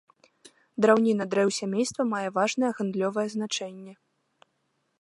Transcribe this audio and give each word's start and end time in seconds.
Драўніна 0.85 1.27
дрэў 1.33 1.49
сямейства 1.59 2.03
мае 2.13 2.23
важнае 2.37 2.71
гандлёвае 2.79 3.27
значэнне. 3.35 3.93